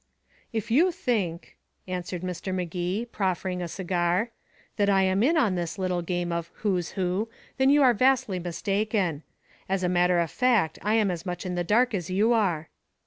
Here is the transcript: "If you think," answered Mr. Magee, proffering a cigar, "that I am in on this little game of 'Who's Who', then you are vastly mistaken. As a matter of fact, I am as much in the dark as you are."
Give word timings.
"If 0.51 0.71
you 0.71 0.91
think," 0.91 1.57
answered 1.87 2.23
Mr. 2.23 2.51
Magee, 2.51 3.05
proffering 3.05 3.61
a 3.61 3.67
cigar, 3.67 4.31
"that 4.77 4.89
I 4.89 5.03
am 5.03 5.21
in 5.21 5.37
on 5.37 5.53
this 5.53 5.77
little 5.77 6.01
game 6.01 6.31
of 6.31 6.49
'Who's 6.63 6.93
Who', 6.93 7.29
then 7.57 7.69
you 7.69 7.83
are 7.83 7.93
vastly 7.93 8.39
mistaken. 8.39 9.21
As 9.69 9.83
a 9.83 9.87
matter 9.89 10.17
of 10.17 10.31
fact, 10.31 10.79
I 10.81 10.95
am 10.95 11.11
as 11.11 11.23
much 11.23 11.45
in 11.45 11.53
the 11.53 11.63
dark 11.63 11.93
as 11.93 12.09
you 12.09 12.33
are." 12.33 12.69